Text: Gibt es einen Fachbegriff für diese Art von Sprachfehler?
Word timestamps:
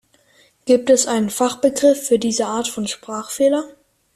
Gibt 0.65 0.89
es 0.89 1.05
einen 1.05 1.29
Fachbegriff 1.29 2.07
für 2.07 2.17
diese 2.17 2.47
Art 2.47 2.67
von 2.67 2.87
Sprachfehler? 2.87 3.65